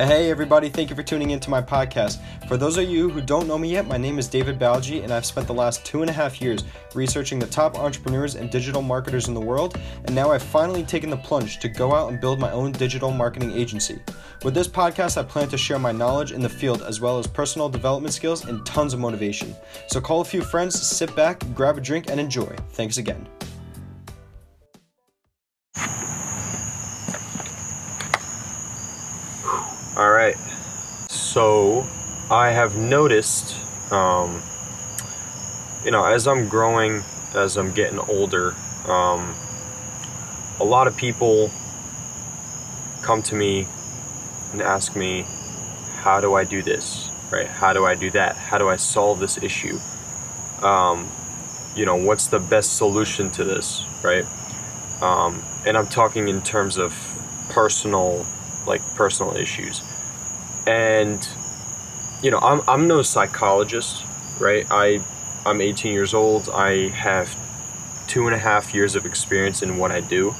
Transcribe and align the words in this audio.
Hey, 0.00 0.30
everybody, 0.30 0.70
thank 0.70 0.88
you 0.88 0.96
for 0.96 1.02
tuning 1.02 1.28
into 1.28 1.50
my 1.50 1.60
podcast. 1.60 2.20
For 2.48 2.56
those 2.56 2.78
of 2.78 2.88
you 2.88 3.10
who 3.10 3.20
don't 3.20 3.46
know 3.46 3.58
me 3.58 3.70
yet, 3.70 3.86
my 3.86 3.98
name 3.98 4.18
is 4.18 4.28
David 4.28 4.58
Balgi, 4.58 5.04
and 5.04 5.12
I've 5.12 5.26
spent 5.26 5.46
the 5.46 5.52
last 5.52 5.84
two 5.84 6.00
and 6.00 6.08
a 6.08 6.12
half 6.14 6.40
years 6.40 6.64
researching 6.94 7.38
the 7.38 7.46
top 7.46 7.78
entrepreneurs 7.78 8.34
and 8.34 8.50
digital 8.50 8.80
marketers 8.80 9.28
in 9.28 9.34
the 9.34 9.40
world, 9.40 9.78
and 10.06 10.14
now 10.14 10.30
I've 10.30 10.42
finally 10.42 10.84
taken 10.84 11.10
the 11.10 11.18
plunge 11.18 11.58
to 11.58 11.68
go 11.68 11.94
out 11.94 12.10
and 12.10 12.18
build 12.18 12.40
my 12.40 12.50
own 12.50 12.72
digital 12.72 13.10
marketing 13.10 13.52
agency. 13.52 14.00
With 14.42 14.54
this 14.54 14.68
podcast, 14.68 15.18
I 15.18 15.22
plan 15.22 15.48
to 15.50 15.58
share 15.58 15.78
my 15.78 15.92
knowledge 15.92 16.32
in 16.32 16.40
the 16.40 16.48
field 16.48 16.80
as 16.80 17.02
well 17.02 17.18
as 17.18 17.26
personal 17.26 17.68
development 17.68 18.14
skills 18.14 18.46
and 18.46 18.64
tons 18.64 18.94
of 18.94 19.00
motivation. 19.00 19.54
So 19.88 20.00
call 20.00 20.22
a 20.22 20.24
few 20.24 20.40
friends, 20.40 20.80
sit 20.80 21.14
back, 21.14 21.44
grab 21.54 21.76
a 21.76 21.80
drink, 21.82 22.08
and 22.08 22.18
enjoy. 22.18 22.56
Thanks 22.70 22.96
again. 22.96 23.28
So 31.10 31.88
I 32.30 32.50
have 32.50 32.76
noticed, 32.76 33.56
um, 33.90 34.40
you 35.84 35.90
know, 35.90 36.04
as 36.04 36.28
I'm 36.28 36.48
growing, 36.48 37.02
as 37.34 37.56
I'm 37.56 37.72
getting 37.72 37.98
older, 37.98 38.54
um, 38.86 39.34
a 40.60 40.64
lot 40.64 40.86
of 40.86 40.96
people 40.96 41.50
come 43.02 43.22
to 43.24 43.34
me 43.34 43.66
and 44.52 44.62
ask 44.62 44.94
me, 44.94 45.26
how 45.96 46.20
do 46.20 46.34
I 46.34 46.44
do 46.44 46.62
this? 46.62 47.10
Right? 47.32 47.48
How 47.48 47.72
do 47.72 47.84
I 47.84 47.96
do 47.96 48.12
that? 48.12 48.36
How 48.36 48.58
do 48.58 48.68
I 48.68 48.76
solve 48.76 49.18
this 49.18 49.42
issue? 49.42 49.80
Um, 50.62 51.10
you 51.74 51.86
know, 51.86 51.96
what's 51.96 52.28
the 52.28 52.38
best 52.38 52.76
solution 52.76 53.32
to 53.32 53.42
this? 53.42 53.84
Right? 54.04 54.26
Um, 55.02 55.42
and 55.66 55.76
I'm 55.76 55.88
talking 55.88 56.28
in 56.28 56.40
terms 56.40 56.76
of 56.76 56.94
personal 57.48 58.24
like 58.64 58.82
personal 58.94 59.36
issues. 59.36 59.82
And 60.66 61.26
you 62.22 62.30
know, 62.30 62.38
I'm 62.38 62.62
I'm 62.68 62.86
no 62.86 63.02
psychologist, 63.02 64.04
right? 64.38 64.66
I 64.70 65.00
I'm 65.46 65.60
18 65.60 65.92
years 65.92 66.12
old. 66.14 66.48
I 66.52 66.88
have 66.88 67.34
two 68.06 68.26
and 68.26 68.34
a 68.34 68.38
half 68.38 68.74
years 68.74 68.94
of 68.96 69.06
experience 69.06 69.62
in 69.62 69.78
what 69.78 69.90
I 69.90 70.00
do. 70.00 70.34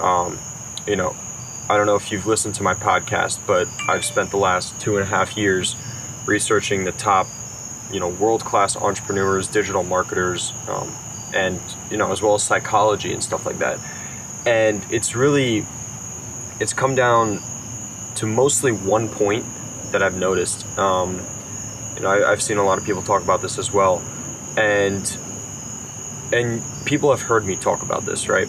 Um, 0.00 0.38
you 0.86 0.96
know, 0.96 1.14
I 1.68 1.76
don't 1.76 1.86
know 1.86 1.96
if 1.96 2.10
you've 2.10 2.26
listened 2.26 2.54
to 2.56 2.62
my 2.62 2.74
podcast, 2.74 3.40
but 3.46 3.68
I've 3.88 4.04
spent 4.04 4.30
the 4.30 4.38
last 4.38 4.80
two 4.80 4.96
and 4.96 5.02
a 5.02 5.06
half 5.06 5.36
years 5.36 5.76
researching 6.24 6.84
the 6.84 6.92
top, 6.92 7.26
you 7.92 8.00
know, 8.00 8.08
world 8.08 8.44
class 8.44 8.76
entrepreneurs, 8.76 9.48
digital 9.48 9.82
marketers, 9.82 10.52
um, 10.68 10.90
and 11.34 11.60
you 11.90 11.96
know, 11.96 12.10
as 12.10 12.22
well 12.22 12.34
as 12.34 12.42
psychology 12.42 13.12
and 13.12 13.22
stuff 13.22 13.44
like 13.44 13.58
that. 13.58 13.78
And 14.46 14.86
it's 14.90 15.14
really, 15.14 15.66
it's 16.58 16.72
come 16.72 16.94
down 16.94 17.42
to 18.14 18.26
mostly 18.26 18.72
one 18.72 19.08
point 19.08 19.44
that 19.92 20.02
I've 20.02 20.16
noticed. 20.16 20.66
Um, 20.78 21.20
you 21.96 22.02
know, 22.02 22.10
I, 22.10 22.30
I've 22.30 22.42
seen 22.42 22.58
a 22.58 22.64
lot 22.64 22.78
of 22.78 22.84
people 22.84 23.02
talk 23.02 23.22
about 23.22 23.42
this 23.42 23.58
as 23.58 23.72
well, 23.72 24.02
and 24.56 25.16
and 26.32 26.62
people 26.84 27.10
have 27.10 27.22
heard 27.22 27.44
me 27.44 27.56
talk 27.56 27.82
about 27.82 28.04
this, 28.04 28.28
right? 28.28 28.48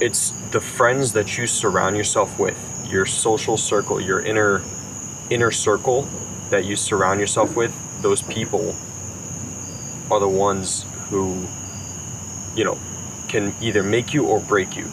It's 0.00 0.30
the 0.50 0.60
friends 0.60 1.12
that 1.12 1.36
you 1.36 1.46
surround 1.46 1.96
yourself 1.96 2.38
with, 2.38 2.58
your 2.88 3.06
social 3.06 3.56
circle, 3.56 4.00
your 4.00 4.20
inner 4.20 4.62
inner 5.30 5.50
circle 5.50 6.08
that 6.50 6.64
you 6.64 6.76
surround 6.76 7.20
yourself 7.20 7.56
with. 7.56 7.72
Those 8.02 8.22
people 8.22 8.74
are 10.10 10.18
the 10.18 10.28
ones 10.28 10.84
who, 11.10 11.46
you 12.56 12.64
know, 12.64 12.78
can 13.28 13.54
either 13.60 13.82
make 13.82 14.12
you 14.14 14.26
or 14.26 14.40
break 14.40 14.76
you 14.76 14.90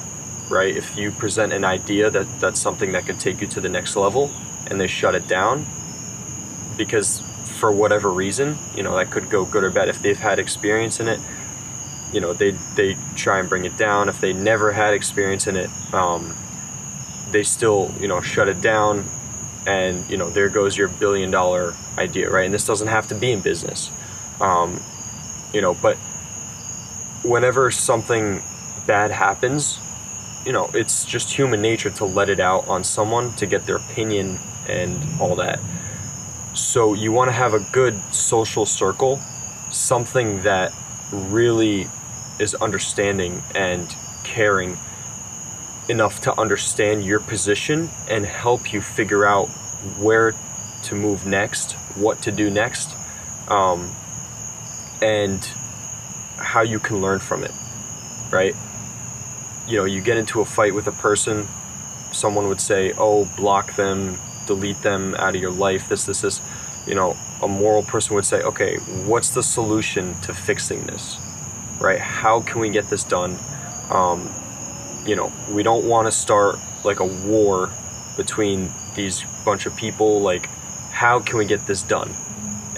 right? 0.49 0.75
If 0.75 0.97
you 0.97 1.11
present 1.11 1.53
an 1.53 1.65
idea 1.65 2.09
that 2.09 2.39
that's 2.39 2.59
something 2.59 2.91
that 2.93 3.05
could 3.05 3.19
take 3.19 3.41
you 3.41 3.47
to 3.47 3.61
the 3.61 3.69
next 3.69 3.95
level 3.95 4.31
and 4.69 4.79
they 4.79 4.87
shut 4.87 5.15
it 5.15 5.27
down 5.27 5.65
because 6.77 7.21
for 7.59 7.71
whatever 7.71 8.09
reason, 8.09 8.57
you 8.75 8.83
know, 8.83 8.95
that 8.95 9.09
could 9.09 9.29
go 9.29 9.45
good 9.45 9.63
or 9.63 9.71
bad. 9.71 9.89
If 9.89 10.01
they've 10.01 10.17
had 10.17 10.39
experience 10.39 10.99
in 10.99 11.07
it, 11.07 11.19
you 12.13 12.21
know, 12.21 12.33
they 12.33 12.51
they 12.75 12.95
try 13.15 13.39
and 13.39 13.49
bring 13.49 13.65
it 13.65 13.77
down. 13.77 14.09
If 14.09 14.21
they 14.21 14.33
never 14.33 14.71
had 14.71 14.93
experience 14.93 15.47
in 15.47 15.57
it, 15.57 15.69
um, 15.93 16.35
they 17.31 17.43
still, 17.43 17.91
you 17.99 18.07
know, 18.07 18.21
shut 18.21 18.47
it 18.47 18.61
down 18.61 19.05
and, 19.67 20.09
you 20.09 20.15
know, 20.15 20.29
there 20.29 20.47
goes 20.47 20.77
your 20.77 20.87
billion 20.87 21.29
dollar 21.29 21.75
idea, 21.97 22.29
right? 22.29 22.45
And 22.45 22.53
this 22.53 22.65
doesn't 22.65 22.87
have 22.87 23.07
to 23.09 23.15
be 23.15 23.33
in 23.33 23.41
business. 23.41 23.91
Um, 24.39 24.79
you 25.53 25.61
know, 25.61 25.73
but 25.73 25.97
whenever 27.23 27.69
something 27.69 28.41
bad 28.85 29.11
happens, 29.11 29.79
you 30.45 30.53
know, 30.53 30.69
it's 30.73 31.03
just 31.03 31.33
human 31.33 31.61
nature 31.61 31.89
to 31.89 32.05
let 32.05 32.29
it 32.29 32.39
out 32.39 32.65
on 32.69 32.85
someone 32.85 33.33
to 33.33 33.45
get 33.45 33.65
their 33.65 33.75
opinion 33.75 34.39
and 34.67 34.99
all 35.19 35.35
that. 35.35 35.59
So 36.53 36.93
you 36.93 37.11
want 37.11 37.29
to 37.29 37.33
have 37.33 37.53
a 37.53 37.59
good 37.71 37.99
social 38.13 38.65
circle, 38.65 39.17
something 39.71 40.43
that 40.43 40.73
really 41.11 41.87
is 42.39 42.55
understanding 42.55 43.43
and 43.55 43.87
caring 44.23 44.77
enough 45.89 46.21
to 46.21 46.39
understand 46.39 47.05
your 47.05 47.19
position 47.19 47.89
and 48.09 48.25
help 48.25 48.73
you 48.73 48.81
figure 48.81 49.25
out 49.25 49.47
where 49.99 50.33
to 50.83 50.95
move 50.95 51.25
next, 51.25 51.73
what 51.95 52.21
to 52.23 52.31
do 52.31 52.49
next, 52.49 52.95
um, 53.49 53.89
and 55.01 55.45
how 56.37 56.61
you 56.61 56.79
can 56.79 57.01
learn 57.01 57.19
from 57.19 57.43
it, 57.43 57.51
right? 58.31 58.55
you 59.67 59.77
know, 59.77 59.85
you 59.85 60.01
get 60.01 60.17
into 60.17 60.39
a 60.39 60.45
fight 60.45 60.73
with 60.73 60.87
a 60.87 60.91
person, 60.93 61.47
someone 62.11 62.47
would 62.47 62.61
say, 62.61 62.93
oh, 62.97 63.25
block 63.35 63.75
them, 63.75 64.17
delete 64.47 64.81
them 64.81 65.13
out 65.15 65.35
of 65.35 65.41
your 65.41 65.51
life, 65.51 65.89
this, 65.89 66.05
this, 66.05 66.21
this. 66.21 66.41
You 66.87 66.95
know, 66.95 67.15
a 67.43 67.47
moral 67.47 67.83
person 67.83 68.15
would 68.15 68.25
say, 68.25 68.41
okay, 68.41 68.77
what's 69.05 69.29
the 69.29 69.43
solution 69.43 70.15
to 70.21 70.33
fixing 70.33 70.85
this? 70.87 71.17
Right? 71.79 71.99
How 71.99 72.41
can 72.41 72.61
we 72.61 72.69
get 72.69 72.89
this 72.89 73.03
done? 73.03 73.37
Um, 73.91 74.29
you 75.05 75.15
know, 75.15 75.31
we 75.51 75.63
don't 75.63 75.85
want 75.85 76.07
to 76.07 76.11
start 76.11 76.57
like 76.83 76.99
a 76.99 77.05
war 77.05 77.69
between 78.15 78.69
these 78.95 79.23
bunch 79.45 79.65
of 79.65 79.75
people. 79.75 80.21
Like, 80.21 80.47
how 80.91 81.19
can 81.19 81.37
we 81.37 81.45
get 81.45 81.67
this 81.67 81.83
done? 81.83 82.11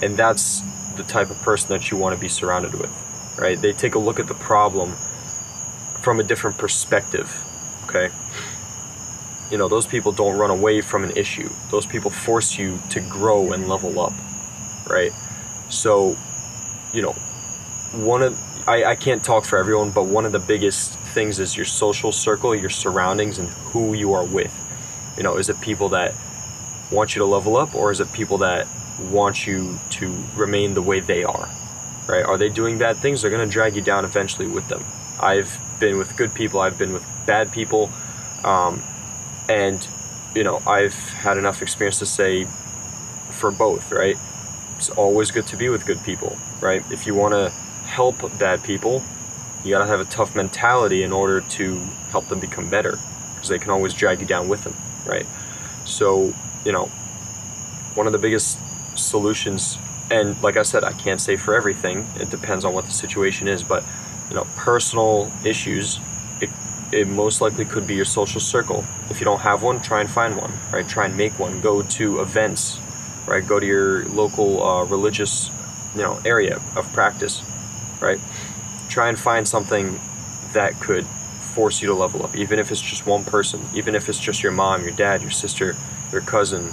And 0.02 0.16
that's 0.16 0.60
the 0.96 1.02
type 1.04 1.30
of 1.30 1.40
person 1.42 1.68
that 1.70 1.90
you 1.90 1.96
want 1.96 2.14
to 2.14 2.20
be 2.20 2.28
surrounded 2.28 2.74
with, 2.74 2.90
right? 3.38 3.60
They 3.60 3.72
take 3.72 3.94
a 3.94 3.98
look 3.98 4.20
at 4.20 4.28
the 4.28 4.34
problem 4.34 4.96
from 6.00 6.20
a 6.20 6.22
different 6.22 6.58
perspective. 6.58 7.44
Okay? 7.84 8.10
You 9.50 9.58
know, 9.58 9.68
those 9.68 9.86
people 9.86 10.12
don't 10.12 10.38
run 10.38 10.50
away 10.50 10.80
from 10.80 11.04
an 11.04 11.16
issue. 11.16 11.48
Those 11.70 11.86
people 11.86 12.10
force 12.10 12.58
you 12.58 12.78
to 12.90 13.00
grow 13.00 13.52
and 13.52 13.68
level 13.68 14.00
up. 14.00 14.12
Right? 14.88 15.12
So, 15.68 16.16
you 16.92 17.02
know, 17.02 17.12
one 17.92 18.22
of 18.22 18.38
I, 18.66 18.84
I 18.84 18.94
can't 18.94 19.24
talk 19.24 19.44
for 19.44 19.58
everyone, 19.58 19.90
but 19.90 20.04
one 20.04 20.24
of 20.24 20.32
the 20.32 20.38
biggest 20.38 20.96
things 21.14 21.40
is 21.40 21.56
your 21.56 21.66
social 21.66 22.12
circle, 22.12 22.54
your 22.54 22.70
surroundings, 22.70 23.38
and 23.38 23.48
who 23.48 23.94
you 23.94 24.12
are 24.12 24.24
with. 24.24 24.52
You 25.16 25.22
know, 25.22 25.38
is 25.38 25.48
it 25.48 25.60
people 25.60 25.88
that 25.90 26.14
want 26.92 27.14
you 27.14 27.20
to 27.20 27.24
level 27.24 27.56
up, 27.56 27.74
or 27.74 27.90
is 27.90 28.00
it 28.00 28.12
people 28.12 28.38
that 28.38 28.66
want 29.10 29.46
you 29.46 29.78
to 29.90 30.14
remain 30.36 30.74
the 30.74 30.82
way 30.82 31.00
they 31.00 31.24
are? 31.24 31.48
Right? 32.08 32.24
Are 32.24 32.36
they 32.38 32.48
doing 32.48 32.78
bad 32.78 32.96
things? 32.96 33.22
They're 33.22 33.30
going 33.30 33.46
to 33.46 33.52
drag 33.52 33.76
you 33.76 33.82
down 33.82 34.04
eventually 34.04 34.46
with 34.46 34.68
them. 34.68 34.84
I've 35.20 35.58
been 35.80 35.98
with 35.98 36.16
good 36.16 36.34
people, 36.34 36.60
I've 36.60 36.78
been 36.78 36.92
with 36.92 37.04
bad 37.26 37.52
people, 37.52 37.90
um, 38.44 38.82
and 39.50 39.86
you 40.34 40.44
know 40.44 40.62
I've 40.66 40.94
had 40.94 41.36
enough 41.36 41.60
experience 41.60 41.98
to 41.98 42.06
say 42.06 42.46
for 43.30 43.50
both. 43.50 43.90
Right, 43.92 44.16
it's 44.76 44.90
always 44.90 45.30
good 45.30 45.46
to 45.48 45.56
be 45.56 45.68
with 45.68 45.84
good 45.84 46.02
people. 46.04 46.36
Right, 46.60 46.82
if 46.90 47.06
you 47.06 47.14
want 47.14 47.34
to 47.34 47.50
help 47.84 48.16
bad 48.38 48.62
people, 48.62 49.02
you 49.64 49.70
gotta 49.70 49.86
have 49.86 50.00
a 50.00 50.04
tough 50.04 50.34
mentality 50.36 51.02
in 51.02 51.12
order 51.12 51.40
to 51.40 51.78
help 52.12 52.28
them 52.28 52.38
become 52.38 52.70
better, 52.70 52.98
because 53.34 53.48
they 53.48 53.58
can 53.58 53.70
always 53.70 53.92
drag 53.92 54.20
you 54.20 54.26
down 54.26 54.48
with 54.48 54.62
them. 54.64 54.76
Right, 55.04 55.26
so 55.84 56.32
you 56.64 56.72
know 56.72 56.86
one 57.94 58.06
of 58.06 58.12
the 58.12 58.18
biggest 58.18 58.58
solutions 58.96 59.78
and 60.10 60.40
like 60.42 60.56
I 60.56 60.62
said, 60.62 60.82
I 60.84 60.92
can't 60.92 61.20
say 61.20 61.36
for 61.36 61.54
everything. 61.54 62.04
It 62.18 62.30
depends 62.30 62.64
on 62.64 62.72
what 62.74 62.84
the 62.84 62.90
situation 62.90 63.46
is, 63.46 63.62
but 63.62 63.84
you 64.28 64.36
know, 64.36 64.46
personal 64.56 65.30
issues, 65.44 66.00
it 66.92 67.06
most 67.06 67.40
likely 67.40 67.64
could 67.64 67.86
be 67.86 67.94
your 67.94 68.04
social 68.04 68.40
circle. 68.40 68.84
If 69.10 69.20
you 69.20 69.24
don't 69.24 69.40
have 69.40 69.62
one, 69.62 69.80
try 69.80 70.00
and 70.00 70.10
find 70.10 70.36
one, 70.36 70.52
right? 70.72 70.88
Try 70.88 71.06
and 71.06 71.16
make 71.16 71.38
one. 71.38 71.60
Go 71.60 71.82
to 71.82 72.20
events, 72.20 72.80
right? 73.26 73.46
Go 73.46 73.60
to 73.60 73.66
your 73.66 74.04
local 74.06 74.62
uh, 74.62 74.84
religious, 74.84 75.50
you 75.94 76.02
know, 76.02 76.20
area 76.24 76.60
of 76.76 76.92
practice, 76.92 77.42
right? 78.00 78.18
Try 78.88 79.08
and 79.08 79.18
find 79.18 79.46
something 79.46 80.00
that 80.52 80.80
could 80.80 81.06
force 81.06 81.80
you 81.80 81.88
to 81.88 81.94
level 81.94 82.24
up, 82.24 82.36
even 82.36 82.58
if 82.58 82.70
it's 82.70 82.80
just 82.80 83.06
one 83.06 83.24
person, 83.24 83.60
even 83.74 83.94
if 83.94 84.08
it's 84.08 84.18
just 84.18 84.42
your 84.42 84.52
mom, 84.52 84.82
your 84.82 84.92
dad, 84.92 85.22
your 85.22 85.30
sister, 85.30 85.76
your 86.10 86.20
cousin. 86.20 86.72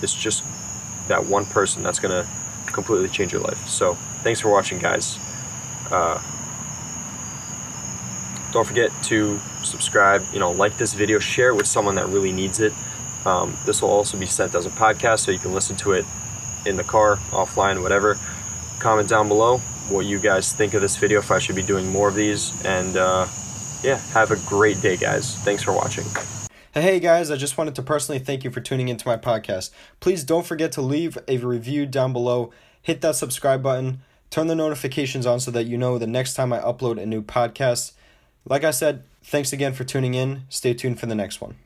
It's 0.00 0.14
just 0.14 0.44
that 1.08 1.26
one 1.26 1.44
person 1.44 1.82
that's 1.82 2.00
gonna 2.00 2.26
completely 2.66 3.08
change 3.08 3.32
your 3.32 3.42
life. 3.42 3.68
So, 3.68 3.94
thanks 4.22 4.40
for 4.40 4.50
watching, 4.50 4.78
guys. 4.78 5.18
Uh, 5.90 6.20
don't 8.52 8.66
forget 8.66 8.90
to 9.04 9.40
subscribe, 9.64 10.22
you 10.32 10.38
know, 10.38 10.52
like 10.52 10.76
this 10.76 10.94
video, 10.94 11.18
share 11.18 11.48
it 11.48 11.56
with 11.56 11.66
someone 11.66 11.94
that 11.96 12.06
really 12.06 12.32
needs 12.32 12.60
it. 12.60 12.72
Um, 13.24 13.56
this 13.66 13.82
will 13.82 13.90
also 13.90 14.18
be 14.18 14.26
sent 14.26 14.54
as 14.54 14.66
a 14.66 14.70
podcast, 14.70 15.20
so 15.20 15.30
you 15.30 15.38
can 15.38 15.52
listen 15.52 15.76
to 15.76 15.92
it 15.92 16.04
in 16.66 16.76
the 16.76 16.84
car, 16.84 17.16
offline, 17.30 17.82
whatever. 17.82 18.16
Comment 18.80 19.08
down 19.08 19.28
below 19.28 19.58
what 19.88 20.06
you 20.06 20.18
guys 20.18 20.52
think 20.52 20.74
of 20.74 20.80
this 20.80 20.96
video, 20.96 21.18
if 21.18 21.30
I 21.30 21.38
should 21.38 21.56
be 21.56 21.62
doing 21.62 21.88
more 21.88 22.08
of 22.08 22.14
these. 22.14 22.64
And 22.64 22.96
uh, 22.96 23.26
yeah, 23.82 23.98
have 24.12 24.30
a 24.30 24.36
great 24.48 24.80
day, 24.80 24.96
guys. 24.96 25.36
Thanks 25.38 25.62
for 25.62 25.72
watching. 25.72 26.04
Hey 26.74 27.00
guys, 27.00 27.30
I 27.30 27.36
just 27.36 27.58
wanted 27.58 27.74
to 27.74 27.82
personally 27.82 28.18
thank 28.18 28.44
you 28.44 28.50
for 28.50 28.62
tuning 28.62 28.88
into 28.88 29.06
my 29.06 29.18
podcast. 29.18 29.70
Please 30.00 30.24
don't 30.24 30.46
forget 30.46 30.72
to 30.72 30.80
leave 30.80 31.18
a 31.28 31.36
review 31.36 31.84
down 31.84 32.14
below, 32.14 32.50
hit 32.80 33.02
that 33.02 33.14
subscribe 33.14 33.62
button, 33.62 34.00
turn 34.30 34.46
the 34.46 34.54
notifications 34.54 35.26
on 35.26 35.38
so 35.38 35.50
that 35.50 35.66
you 35.66 35.76
know 35.76 35.98
the 35.98 36.06
next 36.06 36.32
time 36.32 36.50
I 36.50 36.60
upload 36.60 36.98
a 36.98 37.04
new 37.04 37.20
podcast. 37.20 37.92
Like 38.46 38.64
I 38.64 38.70
said, 38.70 39.02
thanks 39.22 39.52
again 39.52 39.72
for 39.72 39.84
tuning 39.84 40.14
in. 40.14 40.42
Stay 40.48 40.74
tuned 40.74 41.00
for 41.00 41.06
the 41.06 41.14
next 41.14 41.40
one. 41.40 41.56